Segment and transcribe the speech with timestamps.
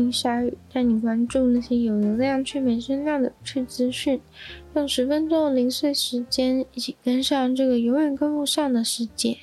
[0.00, 4.18] 欢迎光临鲨语，带你关注那些有流量却没声量的有趣资讯。
[4.74, 9.36] 用十分钟的零碎时间，一起跟上这个永远跟不上的世界。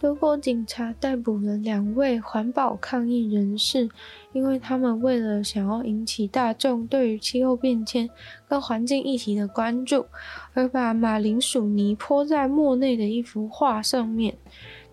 [0.00, 3.90] 德国警察逮捕了两位环保抗议人士，
[4.32, 8.08] 因为他们为了想要引起大众对于气候变迁
[8.48, 10.06] 跟环境议题的关注，
[10.54, 14.34] 而把马铃薯泥泼在莫内的一幅画上面。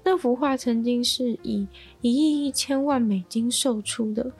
[0.03, 1.67] 那幅画曾经是以
[2.01, 4.31] 一亿一千万美金售出的。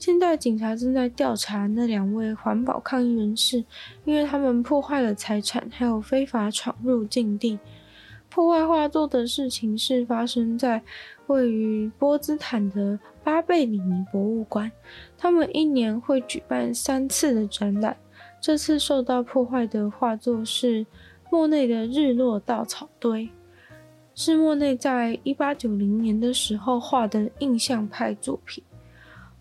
[0.00, 3.62] 现在警察正在调查那两位环保抗议人士，
[4.06, 7.58] 因为他们破坏了财产，还有非法闯入禁地。
[8.30, 10.80] 破坏画作的事情是发生在
[11.26, 14.72] 位于波茨坦的巴贝里尼博物馆。
[15.18, 17.94] 他们一年会举办三次的展览。
[18.40, 20.86] 这次受到破坏的画作是
[21.30, 23.24] 莫内的《日落稻草堆》。
[24.14, 28.64] 是莫内在一八九零年的时候画的印象派作品，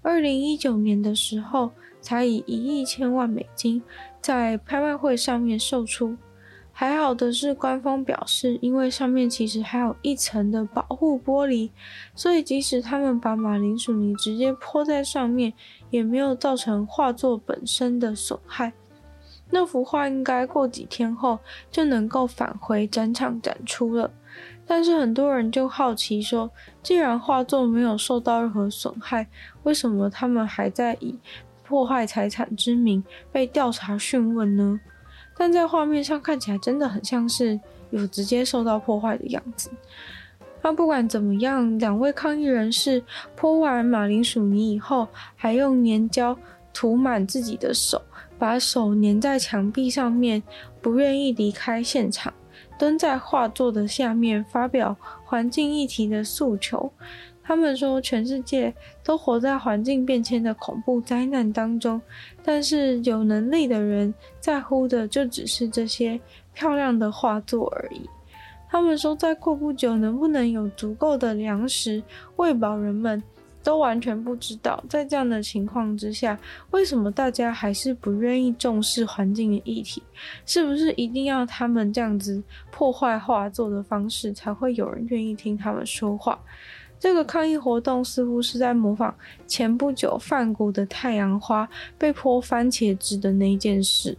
[0.02, 3.82] 二零一九年的时候才以一亿千万美金
[4.22, 6.16] 在拍卖会上面售出。
[6.72, 11.72] 还好的是，官方表示，因为上面其实还有一层的保护玻璃，
[12.16, 15.52] 所以即使他们把马铃薯泥直接泼在上面，
[15.90, 18.72] 也没有造成画作本身的损害。
[19.50, 24.10] 那幅画应该过几天后就能够返回展场展出了。
[24.66, 26.50] 但是很多人就好奇说，
[26.84, 29.28] 既然画作没有受到任何损害，
[29.64, 31.16] 为什么他们还在以
[31.64, 34.80] 破坏财产之名被调查讯问呢？
[35.38, 37.60] 但在画面上看起来真的很像是
[37.92, 39.72] 有直接受到破坏的样子。
[40.62, 43.02] 那不管怎么样，两位抗议人士
[43.36, 46.38] 泼完马铃薯泥以后，还用粘胶
[46.74, 48.02] 涂满自己的手，
[48.38, 50.44] 把手粘在墙壁上面，
[50.82, 52.34] 不愿意离开现场。
[52.80, 54.96] 蹲在画作的下面发表
[55.26, 56.92] 环境议题的诉求。
[57.44, 58.74] 他们说，全世界
[59.04, 62.00] 都活在环境变迁的恐怖灾难当中，
[62.44, 66.20] 但是有能力的人在乎的就只是这些
[66.54, 68.08] 漂亮的画作而已。
[68.70, 72.04] 他们说，再过不久，能不能有足够的粮食
[72.36, 73.22] 喂饱人们？
[73.62, 76.40] 都完全不知道，在这样的情况之下，
[76.72, 80.02] 为什么大家还是不愿意重视环境的议题？
[80.46, 86.40] 是不是一定要他们这样子破坏画作的方式，才会有人愿意听他们说话？
[87.00, 89.16] 这个抗议活动似乎是在模仿
[89.48, 94.18] 前不久梵谷的太阳花被泼番茄汁的那件事。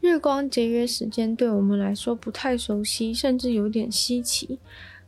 [0.00, 4.58] 日光节约时间对我们来说不太熟悉，甚至有点稀奇。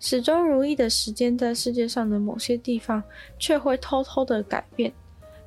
[0.00, 3.02] 始终如一的时间，在世界上的某些地方
[3.38, 4.92] 却会偷偷的改变。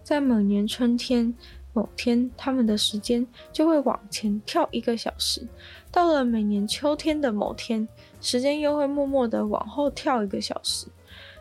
[0.04, 1.34] 在某年春天
[1.74, 5.42] 某天，他们的时间就会往前跳一个小时；
[5.90, 7.88] 到了每年秋天的某天，
[8.20, 10.88] 时间又会默默的往后跳一个小时。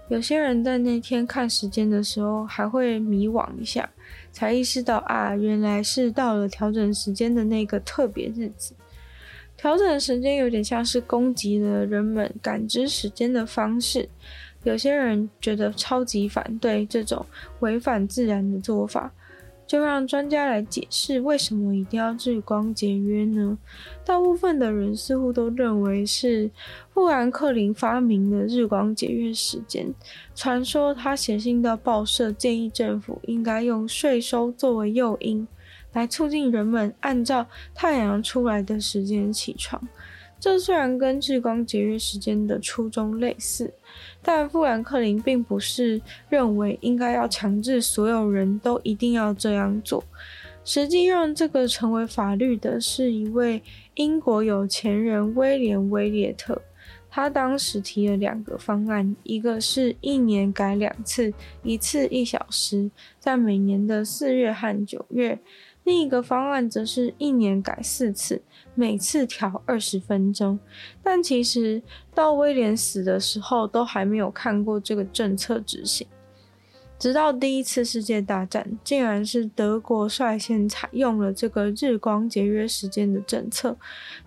[0.08, 3.88] 有些人在那天看时间的时候，还会迷惘一下，
[4.30, 8.74] 才意识到啊，原来是到了调整时间的那个特别日子。
[9.60, 14.08] 调整时间有点像是攻击了人们感知时间的方式。
[14.62, 17.26] 有些人觉得超级反对这种
[17.58, 19.12] 违反自然的做法，
[19.66, 23.58] 就让专家来解释为什么一定要日光节约呢？
[24.02, 26.50] 大部分的人似乎都认为是
[26.94, 29.92] 富兰克林发明的日光节约时间。
[30.34, 35.46] 传说他写信到报社，建议政府应该用税收作为诱因。
[35.92, 39.82] 来促进人们按照太阳出来的时间起床，
[40.38, 43.72] 这虽然跟日光节约时间的初衷类似，
[44.22, 50.02] 但富兰克林并不是认为应该要强制所有人都一定要这样做。
[50.64, 53.62] 实际让这个成为法律的是一位
[53.94, 56.60] 英国有钱人威廉·威列特，
[57.10, 61.32] 他当时提了两个方案，一个是一年改两次，
[61.62, 65.38] 一次一小时，在每年的四月和九月。
[65.90, 68.40] 另一个方案则是一年改四次，
[68.76, 70.56] 每次调二十分钟。
[71.02, 71.82] 但其实
[72.14, 76.06] 到威廉死的时候，都还没有看过这个政策执行。
[76.96, 83.76] 直到第一次世界大战，竟然是德国率先采用了这个日光节约时间的政策，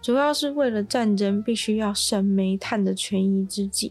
[0.01, 3.89] 主要是为了战争必须要省煤炭的权宜之计。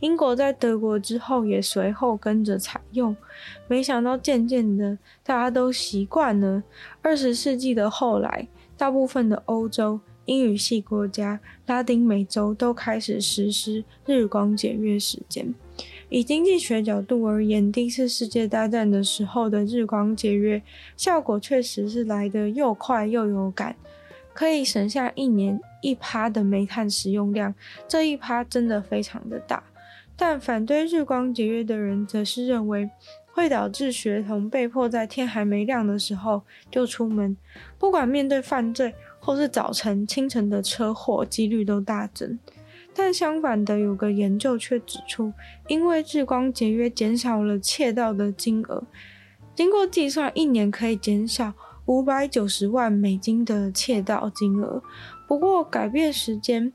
[0.00, 3.16] 英国在德国之后也随后跟着采用，
[3.68, 6.62] 没想到渐渐的大家都习惯了。
[7.02, 15.54] 二十世纪的后来，大部分的欧洲英语系国家、拉丁美洲都开始实施日光节约时间。
[16.08, 20.60] 以经济学角度而言，第一次世界大战的时候的日光节约
[20.96, 23.76] 效果确实是来得又快又有感，
[24.32, 27.54] 可以省下一年一趴的煤炭使用量，
[27.86, 29.62] 这一趴真的非常的大。
[30.20, 32.90] 但反对日光节约的人则是认为，
[33.32, 37.34] 会导致学童被迫在天还没亮的时候就出门，
[37.78, 42.38] 不管面对犯罪或是早晨、清晨的车祸，几率都大增。
[42.94, 45.32] 但相反的，有个研究却指出，
[45.68, 48.84] 因为日光节约减少了窃盗的金额，
[49.54, 51.54] 经过计算，一年可以减少
[51.86, 54.82] 五百九十万美金的窃盗金额。
[55.26, 56.70] 不过，改变时间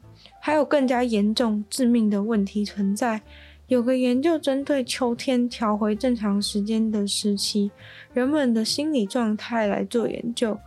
[0.46, 3.20] 还有更加严重、致命的问题存在。
[3.66, 7.72] 有个研究针对秋天调回正常时间的时期，
[8.14, 10.60] 人们的心理状态来做研究，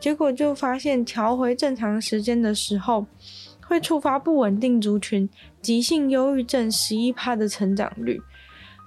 [0.00, 3.04] 结果就发现调回正常时间的时候，
[3.66, 5.28] 会触发不稳定族群
[5.60, 8.22] 急性忧郁症十一趴的成长率，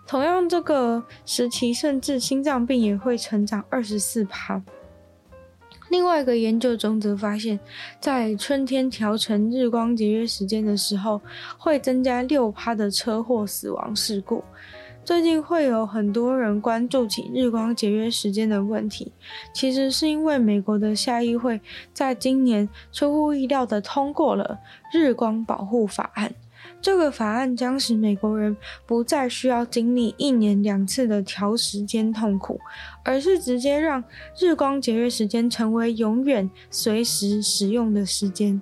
[0.07, 4.60] 同样这个时期甚至心脏病也会成长二十四趴。
[5.89, 7.59] 另外一个研究中则发现，
[8.00, 11.21] 在春天调成日光节约时间的时候，
[11.57, 14.44] 会增加六趴的车祸死亡事故。
[15.03, 19.12] 最近会有很多人关注起日光节约时间的问题，
[19.53, 21.59] 其实是因为美国的下议会
[21.91, 24.59] 在今年出乎意料的通过了
[24.94, 26.31] 日光保护法案。
[26.81, 28.56] 这个法案将使美国人
[28.86, 32.60] 不再需要经历一年两次的调时间痛苦，
[33.04, 34.04] 而是直接让
[34.40, 38.62] 日光节约时间成为永远随时使用的时间。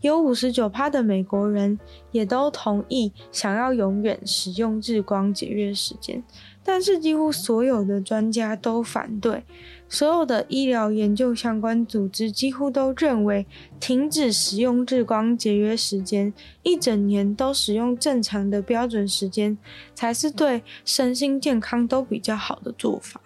[0.00, 1.78] 有五十九趴的美国人
[2.10, 6.24] 也都同意想要永远使用日光节约时间，
[6.64, 9.44] 但是几乎所有的专家都反对，
[9.92, 13.44] 所有的医疗研究相关组织几乎都认为，
[13.80, 16.32] 停止使用日光节约时间，
[16.62, 19.58] 一整年都使用正常的标准时间，
[19.92, 23.20] 才是对身心健康都比较好的做法。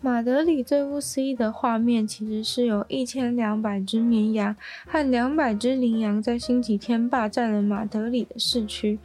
[0.00, 8.98] 马德里最不思议的画面，其实是有一千两百只绵羊和两百只羚羊在星期天霸占了马德里的市区。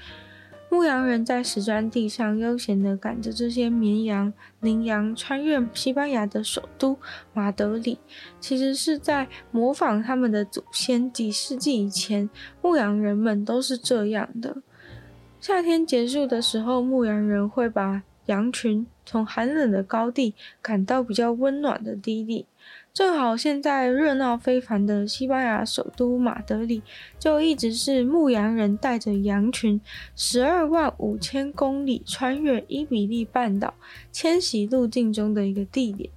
[0.69, 6.98] 牧羊人在石砖地上悠闲地赶着这些绵羊、羚羊，穿越西班牙的首都
[7.34, 7.98] 马德里，
[8.40, 11.12] 其实是在模仿他们的祖先。
[11.12, 12.30] 几世纪以前，
[12.62, 14.58] 牧羊人们都是这样的。
[15.40, 22.45] 夏天结束的时候，牧羊人会把羊群从寒冷的高地赶到比较温暖的低地，
[22.94, 26.81] 正好现在热闹非凡的西班牙首都马德里，
[27.19, 29.81] 就一直是牧羊人带着羊群
[30.15, 33.74] 十二万五千公里穿越伊比利半岛
[34.12, 36.09] 迁徙路径中的一个地点。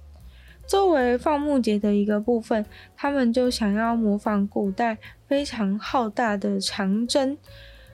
[0.67, 2.65] 作为放牧节的一个部分，
[2.95, 4.97] 他们就想要模仿古代
[5.27, 7.37] 非常浩大的长征。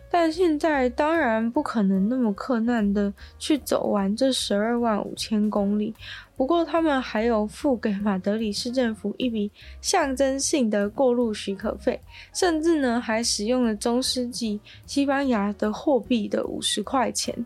[0.10, 5.94] 但现在当然不可能那么困难的去走完这十二万五千公里。
[6.36, 9.52] 不过他们还有付给马德里市政府一笔
[9.82, 12.00] 象征性的过路许可费，
[12.34, 17.46] 甚至呢还使用了中世纪西班牙的货币的五十块钱。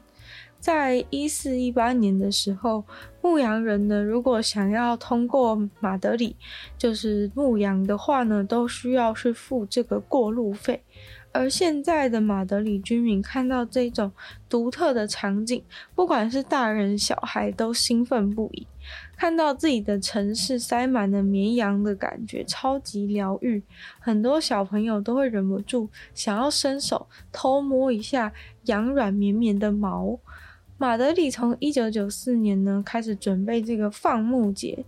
[0.59, 2.83] 在一四一八年的时候，
[3.21, 6.35] 牧羊人呢如果想要通过马德里，
[6.77, 10.79] 就是牧羊的话呢，都需要去付这个过路费。
[11.33, 14.11] 而现在的马德里居民看到这种
[14.49, 15.63] 独特的场景，
[15.95, 18.67] 不管是大人小孩都兴奋不已。
[19.15, 23.63] 看到自己的城市塞满了绵羊的感觉超级疗愈，
[23.99, 28.33] 很多小朋友都会忍不住想要伸手偷摸一下
[28.65, 30.19] 羊软绵绵的毛。
[30.77, 34.83] 马德里从一九九四年呢开始准备这个放牧节。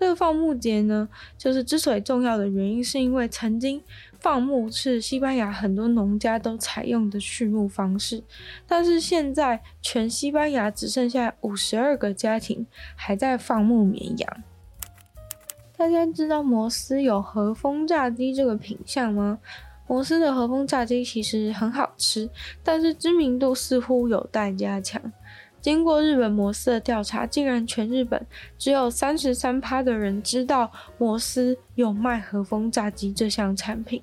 [0.00, 1.08] 这个放牧节呢，
[1.38, 3.80] 就是之所以重要的原因，是因为曾经。
[4.24, 8.24] 放牧是西班牙很多农家都采用的畜牧方式，
[8.66, 12.66] 但是现在全西班牙只剩下五十二个家庭
[12.96, 14.42] 还在放牧绵羊。
[15.76, 19.40] 大家知道摩斯有和风炸鸡这个品项吗？
[19.86, 22.30] 摩斯的和风炸鸡其实很好吃，
[22.62, 25.12] 但是知名度似乎有待加强。
[25.64, 28.26] 经过日本摩斯的调查，竟然全日本
[28.58, 34.02] 只有三十三趴的人知道摩斯有卖和风炸鸡这项产品。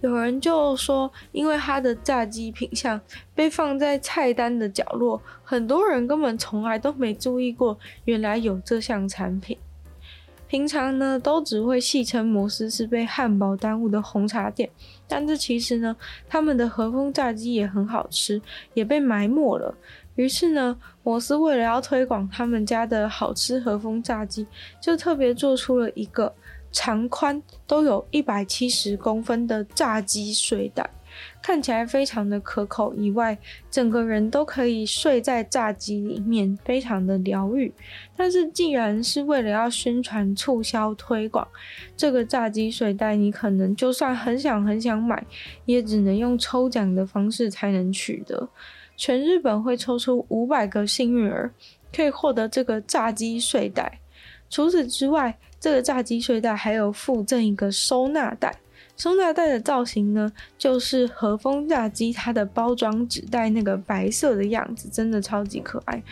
[0.00, 3.00] 有人就说，因为它的炸鸡品相
[3.36, 9.56] 被放在菜单的角落，很多人根本从来都没注意过，原来有这项产品。
[10.48, 14.68] 平常呢，都只会戏称摩斯是被汉堡耽误的红茶店，
[15.06, 15.94] 但这其实呢，
[16.28, 18.42] 他们的和风炸鸡也很好吃，
[18.74, 19.72] 也被埋没了。
[20.16, 24.46] 于是呢，摩斯为了要推广他们家的好吃和风炸鸡，
[24.80, 26.34] 就特别做出了一个
[26.72, 30.90] 长宽都有一百七十公分的炸鸡睡袋。
[31.42, 33.38] 看起来非常的可口，以外，
[33.70, 37.72] 整个人都可以睡在炸鸡里面，非常的疗愈。
[38.14, 41.46] 但是，既然是为了要宣传、促销、推广
[41.96, 45.24] 这个炸鸡睡袋，你可能就算很想很想买，
[45.64, 48.46] 也只能用抽奖的方式才能取得。
[48.96, 51.52] 全日本会抽出五百个幸运儿，
[51.94, 54.00] 可以获得这个炸鸡睡袋。
[54.48, 58.54] 除此之外，这个炸鸡睡袋还有附赠一个收纳袋。
[58.96, 66.02] 收纳袋的造型呢，就是和风炸鸡它的包装纸袋那个白色的样子，真的超级可爱。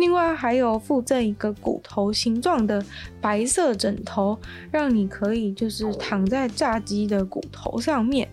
[0.00, 2.82] 另外还有附赠一个骨头形状的
[3.20, 4.36] 白色枕头，
[4.72, 8.26] 让你可以就是躺在炸鸡的骨头上面，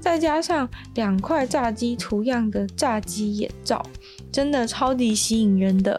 [0.00, 3.80] 再加上两块炸鸡图样的炸鸡眼罩，
[4.32, 5.98] 真的超级吸引人的。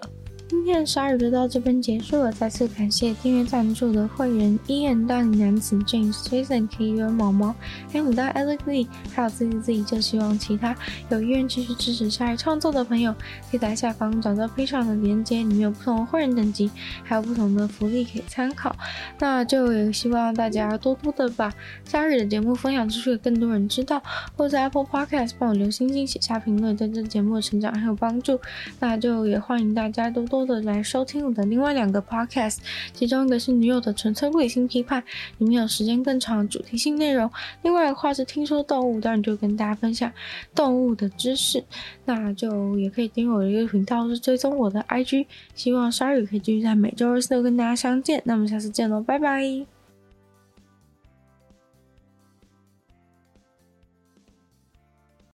[0.50, 7.54] 今天的鲨语就到这边结束了，再次感谢订阅赞助的会员：Ian、大男子 James、Jason、K、U、毛毛、
[7.92, 9.84] 黑牡丹、Alex Lee，还有自己自己。
[9.84, 10.76] 就希望其他
[11.10, 13.14] 有意愿继续支持鲨鱼创作的朋友，
[13.50, 16.70] 可以在下方找到 Patreon 的链接，里面有不同的会员等级，
[17.04, 18.76] 还有不同的福利可以参考。
[19.20, 21.52] 那就也希望大家多多的把
[21.84, 24.02] 鲨鱼的节目分享出去，更多人知道，
[24.38, 28.40] 或者在 Apple Podcast 帮我留星星、写下评论，对这节目的成长很有帮助。
[28.80, 32.58] 那就也欢迎大家多多的来收听我的另外两个 podcast，
[32.94, 35.04] 其中一个是女友的纯粹不理性批判，
[35.38, 37.30] 里面有时间更长主题性内容；
[37.62, 40.12] 另外的话是听说动物，当然就跟大家分享
[40.56, 41.64] 动物的知识。
[42.06, 45.26] 那就也可以订阅我的一个频道，是追踪我的 IG。
[45.56, 48.22] 希望鲨鱼可以继续在每周二、四、都跟大家相见。
[48.26, 49.83] 那么下次见喽，拜拜。